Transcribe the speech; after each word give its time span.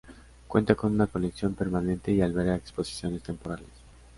Cuenta 0.47 0.73
con 0.73 0.93
una 0.93 1.05
colección 1.05 1.53
permanente 1.53 2.11
y 2.11 2.21
alberga 2.23 2.55
exposiciones 2.55 3.21
temporales. 3.21 3.67